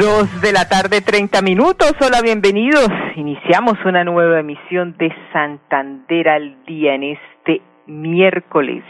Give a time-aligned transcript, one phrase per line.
[0.00, 1.94] Dos de la tarde, treinta minutos.
[2.00, 2.88] Hola, bienvenidos.
[3.14, 8.82] Iniciamos una nueva emisión de Santander al día en este miércoles,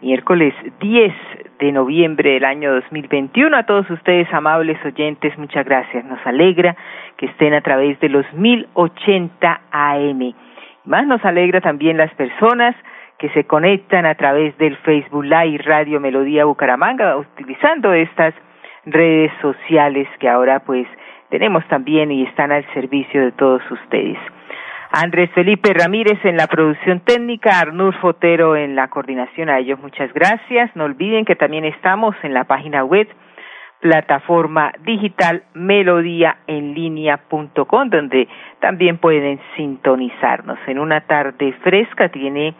[0.00, 1.12] miércoles 10
[1.58, 3.54] de noviembre del año 2021.
[3.54, 6.02] A todos ustedes, amables oyentes, muchas gracias.
[6.06, 6.76] Nos alegra
[7.18, 10.32] que estén a través de los 1080 AM.
[10.86, 12.74] Más nos alegra también las personas
[13.18, 18.32] que se conectan a través del Facebook Live Radio Melodía Bucaramanga utilizando estas
[18.84, 20.86] redes sociales que ahora pues
[21.30, 24.18] tenemos también y están al servicio de todos ustedes.
[24.90, 29.48] Andrés Felipe Ramírez en la producción técnica, Arnur Fotero en la coordinación.
[29.48, 30.76] A ellos muchas gracias.
[30.76, 33.08] No olviden que también estamos en la página web
[33.80, 38.28] plataforma digital melodíaenlínea.com donde
[38.60, 40.58] también pueden sintonizarnos.
[40.66, 42.54] En una tarde fresca tiene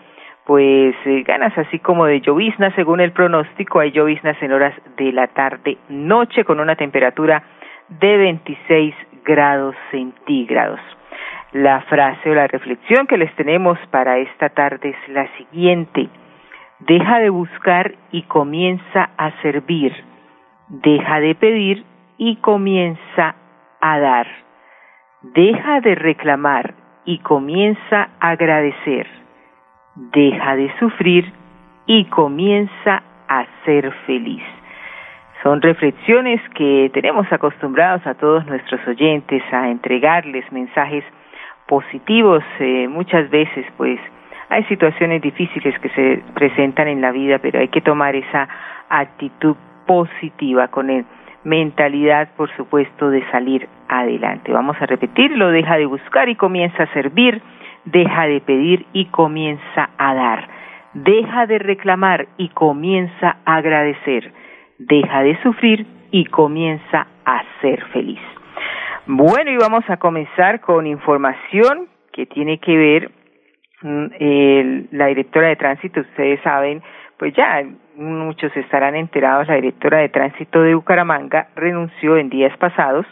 [0.52, 5.10] pues eh, ganas así como de llovizna según el pronóstico hay lloviznas en horas de
[5.10, 7.42] la tarde noche con una temperatura
[7.88, 8.94] de 26
[9.24, 10.78] grados centígrados.
[11.52, 16.10] La frase o la reflexión que les tenemos para esta tarde es la siguiente.
[16.80, 19.94] Deja de buscar y comienza a servir.
[20.68, 21.82] Deja de pedir
[22.18, 23.36] y comienza
[23.80, 24.26] a dar.
[25.22, 26.74] Deja de reclamar
[27.06, 29.21] y comienza a agradecer
[29.94, 31.32] deja de sufrir
[31.86, 34.42] y comienza a ser feliz.
[35.42, 41.04] Son reflexiones que tenemos acostumbrados a todos nuestros oyentes a entregarles mensajes
[41.66, 42.44] positivos.
[42.60, 43.98] Eh, muchas veces, pues,
[44.48, 48.48] hay situaciones difíciles que se presentan en la vida, pero hay que tomar esa
[48.88, 49.56] actitud
[49.86, 51.04] positiva con el
[51.44, 54.52] mentalidad, por supuesto, de salir adelante.
[54.52, 57.42] Vamos a repetirlo, deja de buscar y comienza a servir
[57.84, 60.48] deja de pedir y comienza a dar.
[60.94, 64.32] Deja de reclamar y comienza a agradecer.
[64.78, 68.20] Deja de sufrir y comienza a ser feliz.
[69.06, 73.10] Bueno, y vamos a comenzar con información que tiene que ver
[73.82, 76.82] mm, la directora de tránsito, ustedes saben,
[77.22, 77.62] pues ya
[77.94, 83.06] muchos estarán enterados, la directora de tránsito de Bucaramanga renunció en días pasados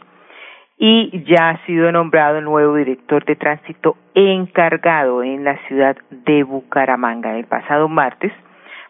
[0.77, 7.39] y ya ha sido nombrado nuevo director de tránsito encargado en la ciudad de Bucaramanga.
[7.39, 8.33] El pasado martes,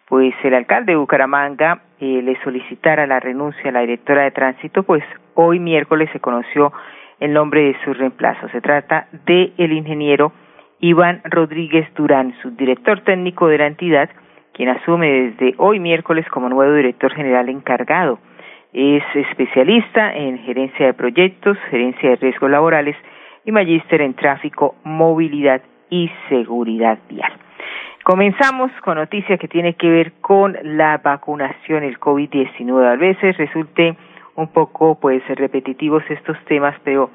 [0.08, 4.84] pues el alcalde de Bucaramanga eh, le solicitara la renuncia a la directora de tránsito,
[4.84, 5.04] pues
[5.34, 6.72] hoy miércoles se conoció
[7.18, 8.48] el nombre de su reemplazo.
[8.48, 10.32] Se trata de el ingeniero
[10.78, 14.08] Iván Rodríguez Durán, subdirector técnico de la entidad,
[14.60, 18.18] quien asume desde hoy miércoles como nuevo director general encargado
[18.74, 22.94] es especialista en gerencia de proyectos, gerencia de riesgos laborales
[23.46, 27.32] y magíster en tráfico, movilidad y seguridad vial.
[28.04, 32.86] Comenzamos con noticia que tiene que ver con la vacunación, el COVID-19.
[32.86, 33.96] A veces resulte
[34.36, 37.08] un poco, pues, repetitivos estos temas, pero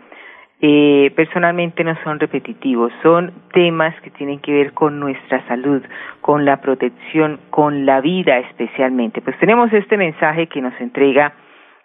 [0.61, 5.81] eh, personalmente no son repetitivos, son temas que tienen que ver con nuestra salud,
[6.21, 9.21] con la protección, con la vida especialmente.
[9.21, 11.33] Pues tenemos este mensaje que nos entrega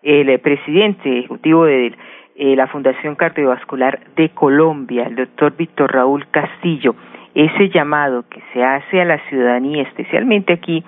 [0.03, 1.95] el eh, presidente ejecutivo de
[2.37, 6.95] eh, la Fundación Cardiovascular de Colombia, el doctor Víctor Raúl Castillo,
[7.35, 10.85] ese llamado que se hace a la ciudadanía, especialmente aquí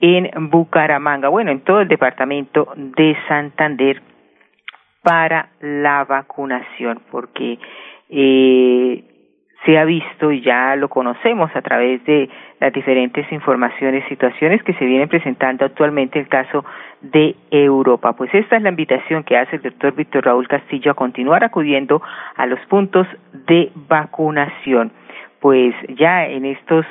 [0.00, 4.02] en Bucaramanga, bueno, en todo el departamento de Santander,
[5.02, 7.58] para la vacunación, porque
[8.08, 9.04] eh,
[9.64, 12.28] se ha visto y ya lo conocemos a través de
[12.60, 16.64] las diferentes informaciones, situaciones que se vienen presentando actualmente el caso
[17.00, 18.12] de Europa.
[18.14, 22.02] Pues esta es la invitación que hace el doctor Víctor Raúl Castillo a continuar acudiendo
[22.36, 23.06] a los puntos
[23.46, 24.92] de vacunación.
[25.40, 26.84] Pues ya en estos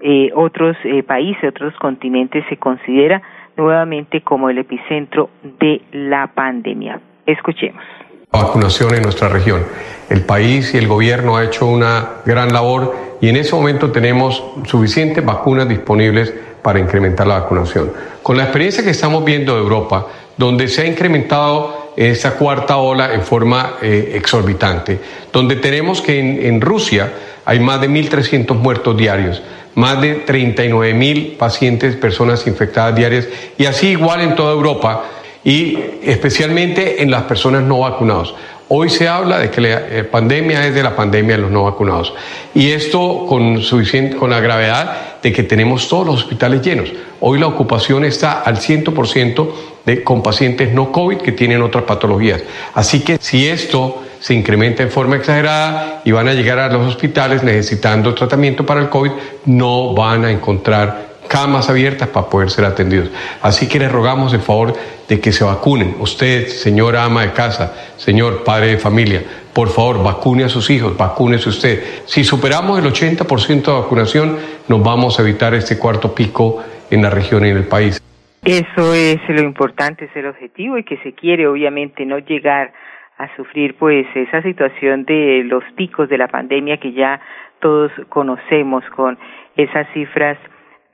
[0.00, 3.22] eh, otros eh, países, otros continentes se considera
[3.56, 7.00] nuevamente como el epicentro de la pandemia.
[7.28, 7.84] Escuchemos
[8.30, 9.64] vacunación en nuestra región.
[10.10, 14.42] El país y el gobierno ha hecho una gran labor y en ese momento tenemos
[14.64, 16.32] suficientes vacunas disponibles
[16.62, 17.92] para incrementar la vacunación.
[18.22, 23.14] Con la experiencia que estamos viendo de Europa, donde se ha incrementado esa cuarta ola
[23.14, 25.00] en forma eh, exorbitante,
[25.32, 27.12] donde tenemos que en, en Rusia
[27.44, 29.42] hay más de 1.300 muertos diarios,
[29.74, 33.26] más de 39.000 pacientes, personas infectadas diarias,
[33.56, 35.04] y así igual en toda Europa
[35.44, 38.32] y especialmente en las personas no vacunadas.
[38.70, 41.64] Hoy se habla de que la eh, pandemia es de la pandemia de los no
[41.64, 42.12] vacunados.
[42.54, 46.92] Y esto con, suficiente, con la gravedad de que tenemos todos los hospitales llenos.
[47.20, 49.48] Hoy la ocupación está al 100%
[49.86, 52.42] de, con pacientes no COVID que tienen otras patologías.
[52.74, 56.86] Así que si esto se incrementa en forma exagerada y van a llegar a los
[56.86, 59.12] hospitales necesitando tratamiento para el COVID,
[59.46, 63.10] no van a encontrar camas abiertas para poder ser atendidos.
[63.42, 64.74] Así que les rogamos el favor
[65.08, 65.96] de que se vacunen.
[66.00, 69.22] Usted, señora ama de casa, señor padre de familia,
[69.54, 71.82] por favor, vacune a sus hijos, vacúnese usted.
[72.06, 74.38] Si superamos el 80% de vacunación,
[74.68, 78.02] nos vamos a evitar este cuarto pico en la región y en el país.
[78.44, 82.72] Eso es lo importante, es el objetivo y que se quiere obviamente no llegar
[83.18, 87.20] a sufrir pues esa situación de los picos de la pandemia que ya
[87.60, 89.18] todos conocemos con
[89.56, 90.38] esas cifras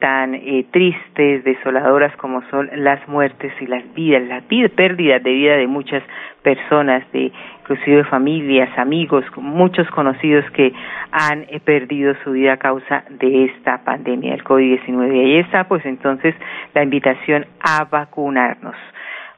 [0.04, 5.56] tan eh, tristes, desoladoras como son las muertes y las vidas, las pérdidas de vida
[5.56, 6.02] de muchas
[6.42, 10.74] personas, de inclusive familias, amigos, muchos conocidos que
[11.10, 15.16] han eh, perdido su vida a causa de esta pandemia del COVID-19.
[15.16, 16.34] Y ahí está, pues entonces,
[16.74, 18.76] la invitación a vacunarnos.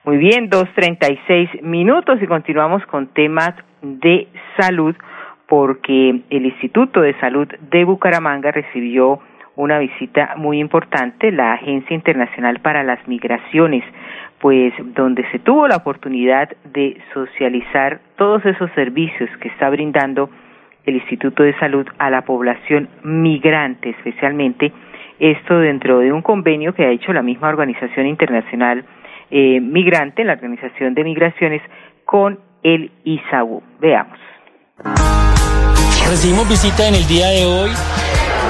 [0.02, 4.26] Muy bien, dos treinta y seis minutos y continuamos con temas de
[4.58, 4.96] salud
[5.46, 9.20] porque el Instituto de Salud de Bucaramanga recibió
[9.56, 13.84] una visita muy importante, la Agencia Internacional para las Migraciones,
[14.38, 20.30] pues donde se tuvo la oportunidad de socializar todos esos servicios que está brindando
[20.84, 24.72] el Instituto de Salud a la población migrante, especialmente
[25.18, 28.84] esto dentro de un convenio que ha hecho la misma Organización Internacional
[29.30, 31.62] eh, Migrante, la Organización de Migraciones,
[32.04, 33.62] con el ISAU.
[33.80, 34.18] Veamos.
[36.08, 37.70] Recibimos visita en el día de hoy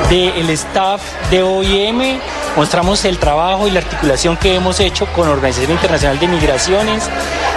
[0.08, 2.18] del staff de OIM.
[2.56, 7.10] Mostramos el trabajo y la articulación que hemos hecho con Organización Internacional de Migraciones,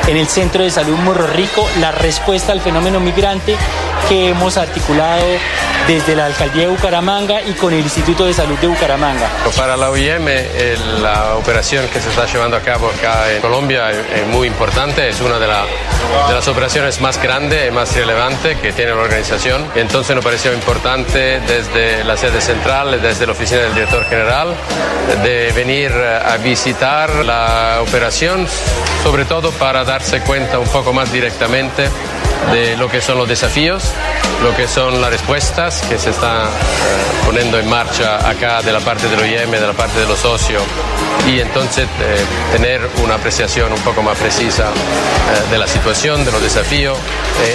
[0.08, 3.56] en el Centro de Salud Morro Rico, la respuesta al fenómeno migrante
[4.10, 5.24] que hemos articulado
[5.88, 9.30] desde la Alcaldía de Bucaramanga y con el Instituto de Salud de Bucaramanga.
[9.56, 13.92] Para la OIM, eh, la operación que se está llevando a cabo acá en Colombia
[13.92, 18.72] es muy importante, es una de, de las operaciones más grandes y más relevantes que
[18.72, 19.64] tiene la organización.
[19.76, 24.56] Entonces nos pareció importante desde la sede central, desde la oficina del director general,
[25.22, 28.48] de venir a visitar la operación,
[29.04, 31.90] sobre todo para darse cuenta un poco más directamente
[32.52, 33.84] de lo que son los desafíos,
[34.44, 36.50] lo que son las respuestas que se están eh,
[37.26, 40.64] poniendo en marcha acá de la parte del OIM, de la parte de los socios,
[41.28, 46.32] y entonces eh, tener una apreciación un poco más precisa eh, de la situación, de
[46.32, 46.98] los desafíos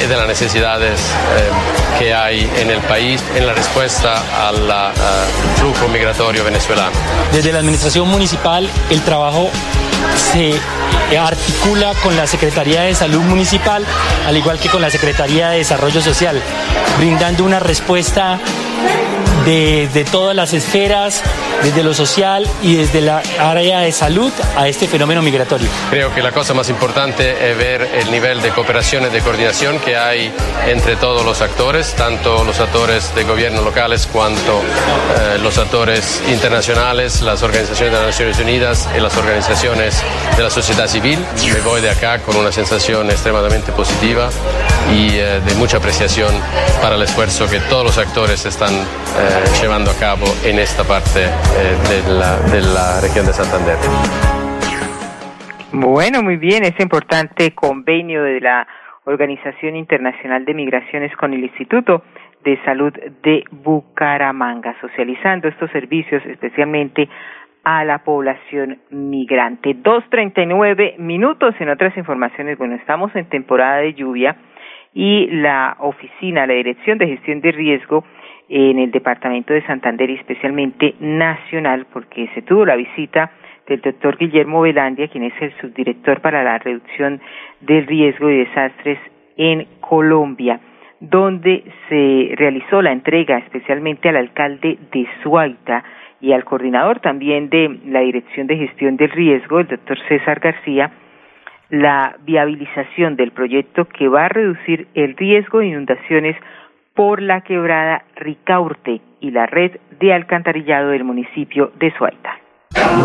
[0.03, 0.99] y de las necesidades
[1.99, 4.93] que hay en el país en la respuesta al
[5.57, 6.97] flujo migratorio venezolano.
[7.33, 9.51] Desde la Administración Municipal, el trabajo
[10.33, 10.55] se
[11.19, 13.85] articula con la Secretaría de Salud Municipal,
[14.27, 16.43] al igual que con la Secretaría de Desarrollo Social,
[16.99, 18.41] brindando una respuesta
[19.45, 21.23] de, todas las esferas,
[21.63, 25.69] desde lo social y desde la área de salud a este fenómeno migratorio.
[25.91, 29.79] Creo que la cosa más importante es ver el nivel de cooperación y de coordinación
[29.79, 30.33] que hay
[30.67, 37.23] entre todos los actores, tanto los actores de gobierno locales cuanto eh, los actores internacionales,
[37.23, 40.03] las organizaciones de las Naciones Unidas y las organizaciones
[40.37, 41.25] de la sociedad civil.
[41.53, 44.29] Me voy de acá con una sensación extremadamente positiva
[44.93, 46.35] y eh, de mucha apreciación
[46.83, 48.85] para el esfuerzo que todos los actores están eh,
[49.61, 53.77] llevando a cabo en esta parte de, la, de la región de Santander.
[55.73, 58.67] Bueno, muy bien, ese importante convenio de la
[59.05, 62.03] Organización Internacional de Migraciones con el Instituto
[62.45, 67.09] de Salud de Bucaramanga, socializando estos servicios especialmente
[67.65, 69.75] a la población migrante.
[69.75, 72.59] Dos treinta y nueve minutos en otras informaciones.
[72.59, 74.37] Bueno, estamos en temporada de lluvia
[74.93, 78.05] y la oficina, la Dirección de Gestión de Riesgo,
[78.49, 83.31] en el departamento de Santander y especialmente nacional, porque se tuvo la visita
[83.67, 87.21] del doctor Guillermo Velandia, quien es el subdirector para la reducción
[87.61, 88.99] del riesgo y desastres
[89.37, 90.61] en Colombia,
[91.01, 95.83] donde se realizó la entrega especialmente al alcalde de Suaita
[96.21, 100.91] y al coordinador también de la Dirección de Gestión del Riesgo, el doctor César García,
[101.71, 106.37] la viabilización del proyecto que va a reducir el riesgo de inundaciones
[106.95, 112.39] por la quebrada Ricaurte y la red de alcantarillado del municipio de Suaita.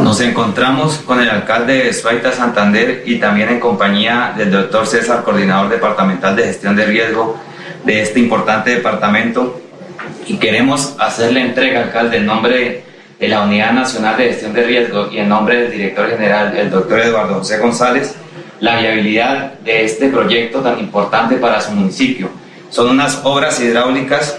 [0.04, 5.24] Nos encontramos con el alcalde de Suaita Santander y también en compañía del doctor César,
[5.24, 7.38] coordinador departamental de gestión de riesgo
[7.84, 9.60] de este importante departamento.
[10.28, 12.84] Y queremos hacerle entrega, alcalde, en nombre
[13.20, 16.70] de la Unidad Nacional de Gestión de Riesgo y en nombre del director general, el
[16.70, 18.16] doctor Eduardo José González,
[18.60, 22.30] la viabilidad de este proyecto tan importante para su municipio.
[22.70, 24.38] Son unas obras hidráulicas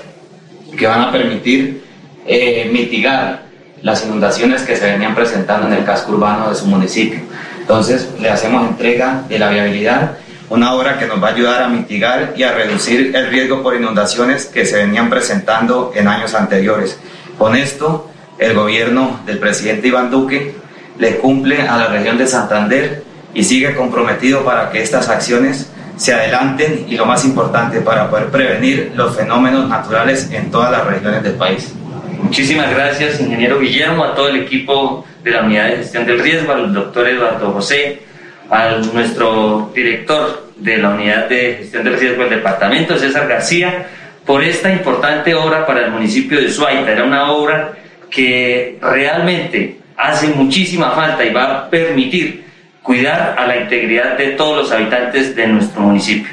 [0.77, 1.85] que van a permitir
[2.27, 3.43] eh, mitigar
[3.83, 7.21] las inundaciones que se venían presentando en el casco urbano de su municipio.
[7.61, 10.19] Entonces le hacemos entrega de la viabilidad,
[10.49, 13.75] una obra que nos va a ayudar a mitigar y a reducir el riesgo por
[13.75, 16.99] inundaciones que se venían presentando en años anteriores.
[17.39, 20.55] Con esto, el gobierno del presidente Iván Duque
[20.99, 25.71] le cumple a la región de Santander y sigue comprometido para que estas acciones
[26.01, 30.87] se adelanten y lo más importante, para poder prevenir los fenómenos naturales en todas las
[30.87, 31.75] regiones del país.
[32.23, 36.53] Muchísimas gracias, ingeniero Guillermo, a todo el equipo de la Unidad de Gestión del Riesgo,
[36.53, 38.01] al doctor Eduardo José,
[38.49, 43.87] a nuestro director de la Unidad de Gestión del Riesgo del Departamento, César García,
[44.25, 46.93] por esta importante obra para el municipio de Suaita.
[46.93, 47.73] Era una obra
[48.09, 52.47] que realmente hace muchísima falta y va a permitir
[52.91, 56.33] cuidar a la integridad de todos los habitantes de nuestro municipio.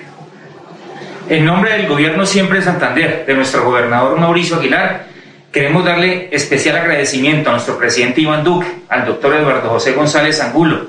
[1.29, 5.05] En nombre del Gobierno Siempre de Santander, de nuestro gobernador Mauricio Aguilar,
[5.51, 10.87] queremos darle especial agradecimiento a nuestro presidente Iván Duque, al doctor Eduardo José González Angulo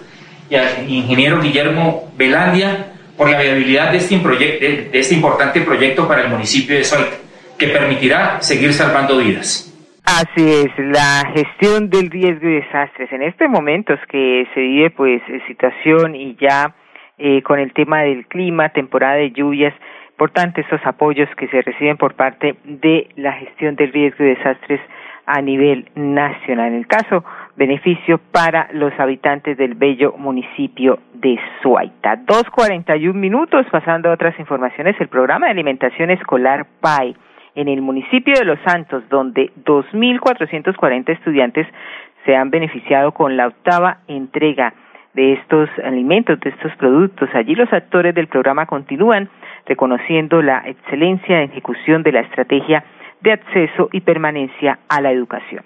[0.49, 2.87] y al ingeniero Guillermo Velandia
[3.19, 7.19] por la viabilidad de este, este importante proyecto para el municipio de Soita,
[7.59, 9.68] que permitirá seguir salvando vidas.
[10.11, 13.13] Así es, la gestión del riesgo y desastres.
[13.13, 16.75] En este momento es que se vive pues situación y ya
[17.19, 19.75] eh, con el tema del clima, temporada de lluvias,
[20.17, 24.29] por tanto estos apoyos que se reciben por parte de la gestión del riesgo y
[24.29, 24.81] desastres
[25.27, 26.69] a nivel nacional.
[26.69, 27.23] En el caso,
[27.57, 32.17] beneficio para los habitantes del bello municipio de Suaita.
[32.17, 37.15] Dos cuarenta y un minutos, pasando a otras informaciones, el programa de alimentación escolar PAI
[37.59, 41.67] en el municipio de Los Santos, donde 2.440 estudiantes
[42.25, 44.75] se han beneficiado con la octava entrega
[45.15, 47.29] de estos alimentos, de estos productos.
[47.35, 49.29] Allí los actores del programa continúan
[49.67, 52.85] reconociendo la excelencia en ejecución de la estrategia
[53.23, 55.65] de acceso y permanencia a la educación.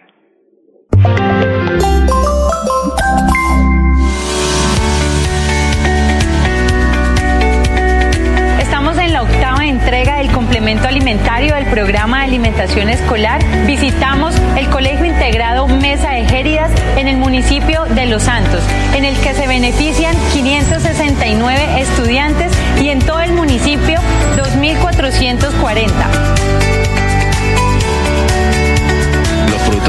[10.62, 17.16] Alimentario del programa de alimentación escolar, visitamos el Colegio Integrado Mesa de Géridas en el
[17.16, 18.62] municipio de Los Santos,
[18.94, 23.98] en el que se benefician 569 estudiantes y en todo el municipio
[24.36, 26.61] 2.440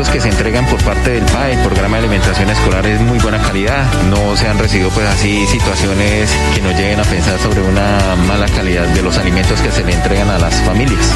[0.10, 3.41] que se entregan por parte del PAE, el programa de alimentación escolar, es muy buena
[3.41, 3.86] calidad.
[4.10, 8.48] No se han recibido pues así situaciones que nos lleguen a pensar sobre una mala
[8.48, 11.12] calidad de los alimentos que se le entregan a las familias.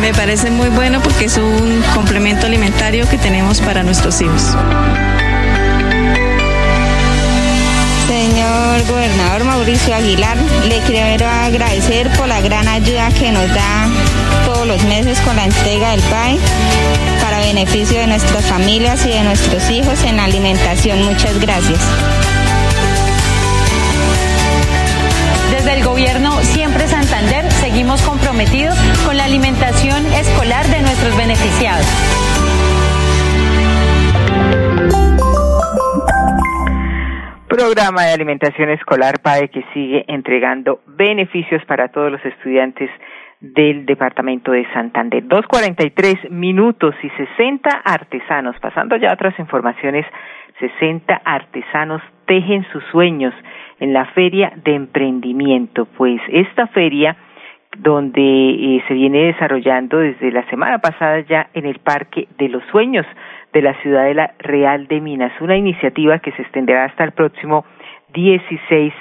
[0.00, 4.56] Me parece muy bueno porque es un complemento alimentario que tenemos para nuestros hijos.
[8.72, 10.34] Señor gobernador Mauricio Aguilar,
[10.66, 13.86] le quiero agradecer por la gran ayuda que nos da
[14.46, 16.38] todos los meses con la entrega del PAE
[17.20, 21.02] para beneficio de nuestras familias y de nuestros hijos en la alimentación.
[21.02, 21.80] Muchas gracias.
[25.50, 31.86] Desde el gobierno Siempre Santander seguimos comprometidos con la alimentación escolar de nuestros beneficiados.
[37.52, 42.88] Programa de alimentación escolar PAE que sigue entregando beneficios para todos los estudiantes
[43.40, 45.22] del departamento de Santander.
[45.28, 48.58] Dos cuarenta y tres minutos y sesenta artesanos.
[48.58, 50.06] Pasando ya a otras informaciones,
[50.60, 53.34] sesenta artesanos tejen sus sueños
[53.80, 55.84] en la Feria de Emprendimiento.
[55.84, 57.18] Pues esta feria
[57.76, 62.64] donde eh, se viene desarrollando desde la semana pasada ya en el Parque de los
[62.70, 63.04] Sueños
[63.52, 67.64] de la Ciudadela Real de Minas, una iniciativa que se extenderá hasta el próximo
[68.12, 68.92] 16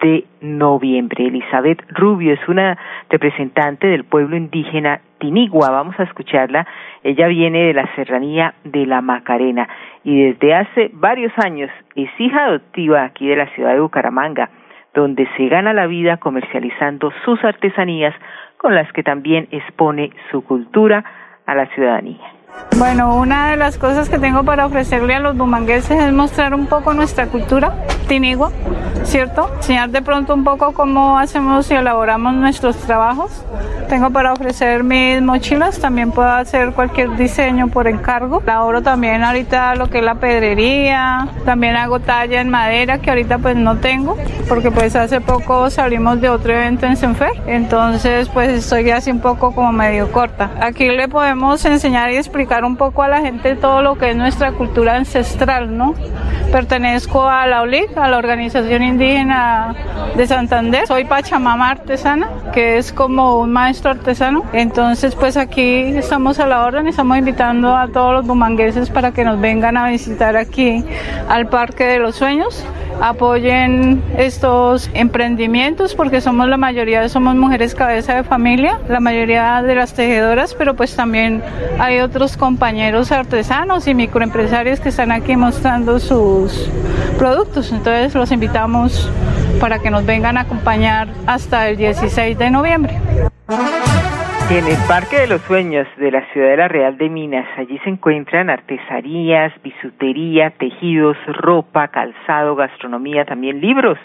[0.00, 1.26] de noviembre.
[1.26, 5.70] Elizabeth Rubio es una representante del pueblo indígena Tinigua.
[5.70, 6.66] Vamos a escucharla.
[7.02, 9.68] Ella viene de la serranía de la Macarena
[10.02, 14.50] y desde hace varios años es hija adoptiva aquí de la ciudad de Bucaramanga,
[14.94, 18.14] donde se gana la vida comercializando sus artesanías
[18.56, 21.04] con las que también expone su cultura
[21.46, 22.39] a la ciudadanía.
[22.76, 26.66] Bueno, una de las cosas que tengo para ofrecerle a los bumangueses es mostrar un
[26.66, 27.74] poco nuestra cultura
[28.10, 28.50] Tinigua,
[29.04, 29.48] ¿cierto?
[29.58, 33.30] Enseñar de pronto un poco cómo hacemos y elaboramos nuestros trabajos.
[33.88, 38.42] Tengo para ofrecer mis mochilas, también puedo hacer cualquier diseño por encargo.
[38.44, 43.38] Laboro también ahorita lo que es la pedrería, también hago talla en madera que ahorita
[43.38, 44.16] pues no tengo,
[44.48, 49.20] porque pues hace poco salimos de otro evento en Senfer, entonces pues estoy así un
[49.20, 50.50] poco como medio corta.
[50.60, 54.16] Aquí le podemos enseñar y explicar un poco a la gente todo lo que es
[54.16, 55.94] nuestra cultura ancestral, ¿no?
[56.52, 59.74] Pertenezco a la OLIC, a la Organización Indígena
[60.16, 60.86] de Santander.
[60.86, 64.44] Soy Pachamama artesana, que es como un maestro artesano.
[64.52, 69.24] Entonces, pues aquí estamos a la orden estamos invitando a todos los bumangueses para que
[69.24, 70.84] nos vengan a visitar aquí
[71.28, 72.64] al Parque de los Sueños
[73.00, 79.74] apoyen estos emprendimientos porque somos la mayoría somos mujeres cabeza de familia, la mayoría de
[79.74, 81.42] las tejedoras, pero pues también
[81.78, 86.68] hay otros compañeros artesanos y microempresarios que están aquí mostrando sus
[87.18, 87.72] productos.
[87.72, 89.10] Entonces los invitamos
[89.60, 92.98] para que nos vengan a acompañar hasta el 16 de noviembre.
[94.50, 98.50] En el Parque de los Sueños de la Ciudadela Real de Minas, allí se encuentran
[98.50, 103.96] artesanías, bisutería, tejidos, ropa, calzado, gastronomía, también libros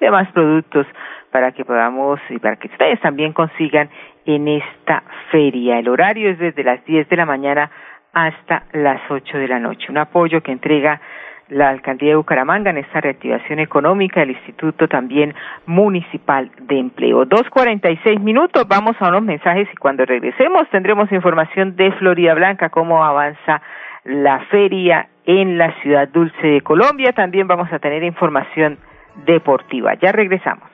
[0.00, 0.84] y demás productos
[1.30, 3.88] para que podamos y para que ustedes también consigan
[4.26, 5.78] en esta feria.
[5.78, 7.70] El horario es desde las 10 de la mañana
[8.12, 9.86] hasta las 8 de la noche.
[9.90, 11.00] Un apoyo que entrega
[11.48, 15.34] la alcaldía de Bucaramanga en esta reactivación económica, el Instituto también
[15.66, 17.24] Municipal de Empleo.
[17.24, 21.92] Dos cuarenta y seis minutos, vamos a unos mensajes y cuando regresemos tendremos información de
[21.92, 23.62] Florida Blanca, cómo avanza
[24.04, 27.12] la feria en la ciudad dulce de Colombia.
[27.12, 28.78] También vamos a tener información
[29.24, 29.94] deportiva.
[29.94, 30.73] Ya regresamos.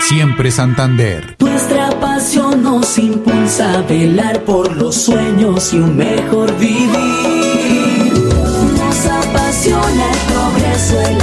[0.00, 1.36] siempre Santander.
[1.40, 6.88] Nuestra pasión nos impulsa a velar por los sueños y un mejor vivir.
[8.78, 11.22] Nos apasiona el progreso, el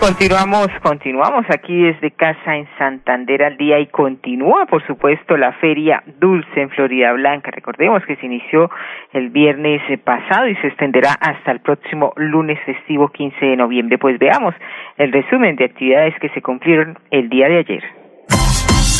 [0.00, 6.02] Continuamos, continuamos aquí desde casa en Santander al día y continúa, por supuesto, la feria
[6.18, 7.50] dulce en Florida Blanca.
[7.50, 8.70] Recordemos que se inició
[9.12, 13.98] el viernes pasado y se extenderá hasta el próximo lunes festivo 15 de noviembre.
[13.98, 14.54] Pues veamos
[14.96, 17.84] el resumen de actividades que se cumplieron el día de ayer.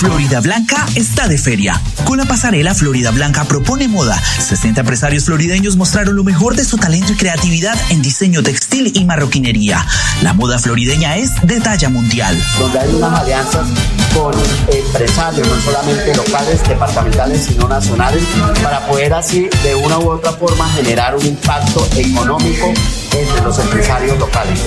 [0.01, 1.79] Florida Blanca está de feria.
[2.05, 4.19] Con la pasarela Florida Blanca propone moda.
[4.19, 9.05] 60 empresarios florideños mostraron lo mejor de su talento y creatividad en diseño textil y
[9.05, 9.87] marroquinería.
[10.23, 12.35] La moda florideña es de talla mundial.
[12.59, 13.69] Donde hay unas alianzas
[14.15, 14.33] con
[14.73, 18.25] empresarios, no solamente locales, departamentales, sino nacionales,
[18.63, 22.73] para poder así de una u otra forma generar un impacto económico
[23.13, 24.61] entre los empresarios locales.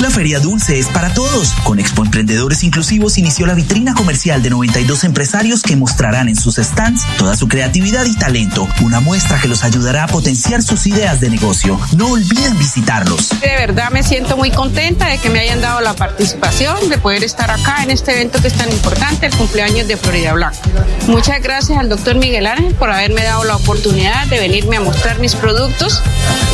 [0.00, 1.52] La Feria Dulce es para todos.
[1.62, 6.56] Con Expo Emprendedores Inclusivos inició la vitrina comercial de 92 empresarios que mostrarán en sus
[6.56, 8.68] stands toda su creatividad y talento.
[8.82, 11.80] Una muestra que los ayudará a potenciar sus ideas de negocio.
[11.96, 13.30] No olviden visitarlos.
[13.40, 17.24] De verdad me siento muy contenta de que me hayan dado la participación, de poder
[17.24, 20.58] estar acá en este evento que es tan importante, el cumpleaños de Florida Blanca.
[21.06, 25.18] Muchas gracias al doctor Miguel Ángel por haberme dado la oportunidad de venirme a mostrar
[25.18, 26.02] mis productos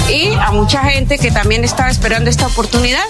[0.09, 3.03] y a mucha gente que también estaba esperando esta oportunidad.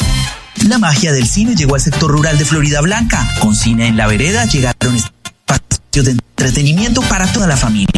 [0.68, 3.26] La magia del cine llegó al sector rural de Florida Blanca.
[3.40, 7.88] Con cine en la vereda llegaron espacios de entretenimiento para toda la familia.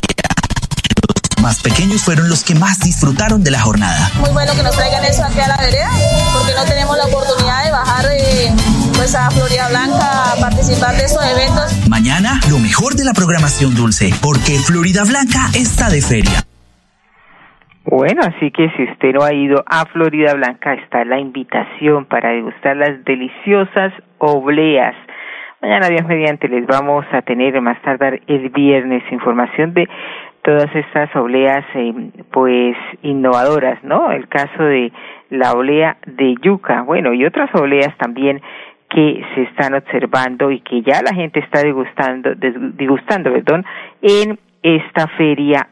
[1.36, 4.10] Los más pequeños fueron los que más disfrutaron de la jornada.
[4.20, 5.90] Muy bueno que nos traigan eso aquí a la vereda,
[6.32, 8.52] porque no tenemos la oportunidad de bajar eh,
[8.94, 11.72] pues a Florida Blanca a participar de estos eventos.
[11.88, 16.46] Mañana lo mejor de la programación dulce, porque Florida Blanca está de feria.
[17.94, 22.30] Bueno, así que si usted no ha ido a Florida Blanca, está la invitación para
[22.30, 24.94] degustar las deliciosas obleas.
[25.60, 29.90] Mañana, Dios mediante, les vamos a tener más tardar el viernes información de
[30.40, 31.92] todas estas obleas, eh,
[32.30, 34.10] pues, innovadoras, ¿no?
[34.10, 34.90] El caso de
[35.28, 38.40] la olea de yuca, bueno, y otras obleas también
[38.88, 43.66] que se están observando y que ya la gente está degustando, degustando, perdón,
[44.00, 45.68] en esta feria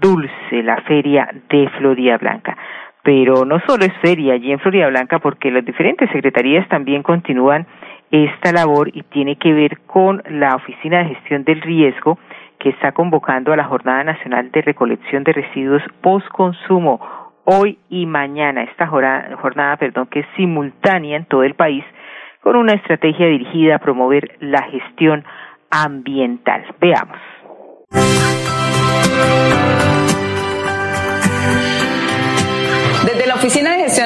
[0.00, 2.56] dulce, la feria de Florida Blanca.
[3.02, 7.66] Pero no solo es feria allí en Florida Blanca, porque las diferentes secretarías también continúan
[8.10, 12.18] esta labor y tiene que ver con la Oficina de Gestión del Riesgo
[12.58, 17.00] que está convocando a la Jornada Nacional de Recolección de Residuos Postconsumo
[17.44, 18.64] hoy y mañana.
[18.64, 21.84] Esta jornada, perdón, que es simultánea en todo el país
[22.42, 25.24] con una estrategia dirigida a promover la gestión
[25.70, 26.64] ambiental.
[26.80, 27.18] Veamos.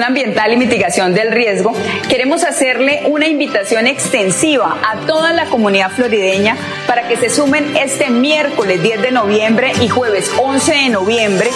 [0.03, 1.73] Ambiental y Mitigación del Riesgo,
[2.09, 8.11] queremos hacerle una invitación extensiva a toda la comunidad florideña para que se sumen este
[8.11, 11.51] miércoles 10 de noviembre y jueves 11 de noviembre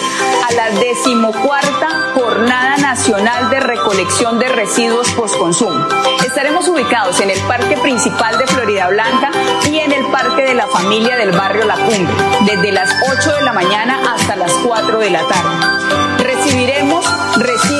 [0.47, 5.87] a la decimocuarta Jornada Nacional de Recolección de Residuos Postconsumo.
[6.25, 9.31] Estaremos ubicados en el Parque Principal de Florida Blanca
[9.71, 12.13] y en el Parque de la Familia del Barrio La Cumbre,
[12.45, 16.23] desde las 8 de la mañana hasta las 4 de la tarde.
[16.23, 17.05] Recibiremos
[17.37, 17.78] residuos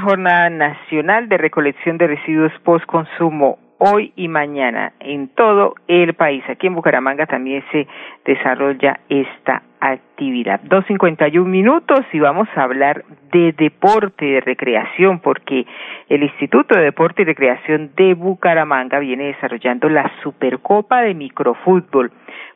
[0.00, 6.42] Jornada Nacional de Recolección de Residuos Post-Consumo hoy y mañana en todo el país.
[6.48, 7.86] Aquí en Bucaramanga también se
[8.24, 10.60] desarrolla esta actividad.
[10.62, 15.66] Dos cincuenta y un minutos y vamos a hablar de deporte, de recreación, porque
[16.08, 22.10] el Instituto de Deporte y Recreación de Bucaramanga viene desarrollando la Supercopa de Microfútbol.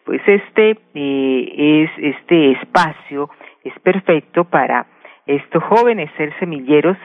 [0.04, 3.28] Pues este eh, es este espacio
[3.64, 4.86] es perfecto para
[5.26, 6.96] estos jóvenes ser semilleros,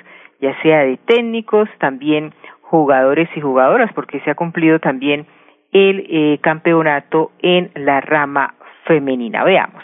[0.44, 5.26] ya sea de técnicos, también jugadores y jugadoras, porque se ha cumplido también
[5.72, 9.46] el eh, campeonato en la rama femenina.
[9.46, 9.84] Veamos.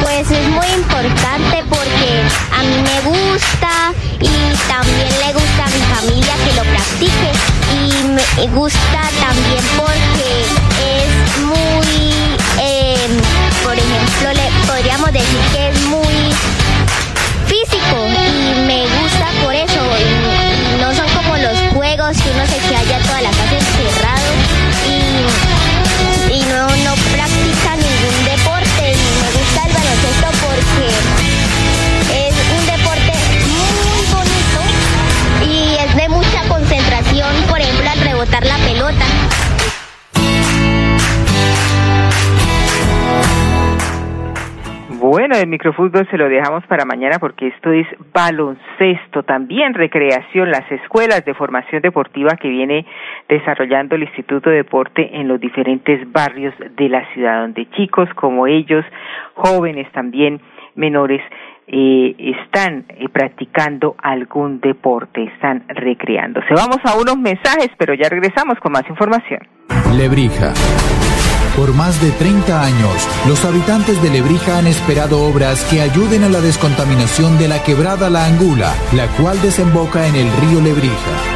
[0.00, 2.08] Pues es muy importante porque
[2.54, 7.30] a mí me gusta y también le gusta a mi familia que lo practique
[7.74, 10.30] y me gusta también porque
[10.94, 13.08] es muy, eh,
[13.64, 15.65] por ejemplo, le podríamos decir que
[45.36, 50.64] Bueno, el microfútbol se lo dejamos para mañana porque esto es baloncesto, también recreación, las
[50.72, 52.86] escuelas de formación deportiva que viene
[53.28, 58.46] desarrollando el Instituto de Deporte en los diferentes barrios de la ciudad, donde chicos como
[58.46, 58.82] ellos,
[59.34, 60.40] jóvenes también,
[60.74, 61.20] menores,
[61.68, 66.54] eh, están eh, practicando algún deporte, están recreándose.
[66.54, 69.40] Vamos a unos mensajes, pero ya regresamos con más información.
[69.96, 70.52] Lebrija.
[71.56, 76.28] Por más de 30 años, los habitantes de Lebrija han esperado obras que ayuden a
[76.28, 81.35] la descontaminación de la quebrada La Angula, la cual desemboca en el río Lebrija.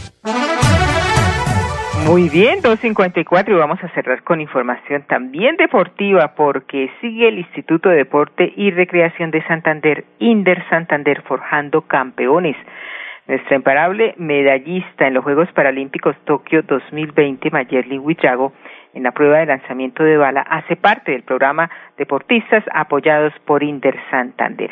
[2.11, 7.87] Muy bien, 2.54 y vamos a cerrar con información también deportiva porque sigue el Instituto
[7.87, 12.57] de Deporte y Recreación de Santander, Inder Santander, forjando campeones.
[13.27, 18.51] Nuestra imparable medallista en los Juegos Paralímpicos Tokio 2020, Mayerly Huitrago,
[18.93, 23.97] en la prueba de lanzamiento de bala, hace parte del programa Deportistas apoyados por Inder
[24.09, 24.71] Santander.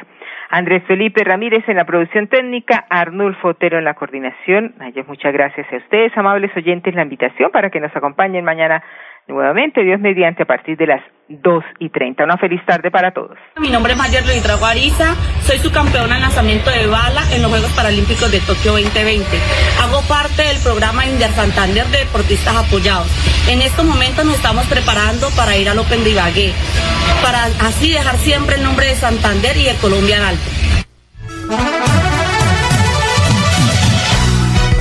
[0.51, 4.73] Andrés Felipe Ramírez en la producción técnica, Arnulfo Otero en la coordinación.
[5.07, 8.81] muchas gracias a ustedes, amables oyentes, la invitación para que nos acompañen mañana
[9.27, 12.23] nuevamente, Dios mediante, a partir de las 2 y 30.
[12.23, 13.37] Una feliz tarde para todos.
[13.57, 17.51] Mi nombre es Mayer Luis Ariza, soy su campeona en lanzamiento de bala en los
[17.51, 19.25] Juegos Paralímpicos de Tokio 2020.
[19.81, 23.07] Hago parte del programa Inder Santander de Deportistas Apoyados.
[23.47, 26.51] En estos momentos nos estamos preparando para ir al Open de Ibagué,
[27.23, 30.49] para así dejar siempre el nombre de Santander y de Colombia en alto.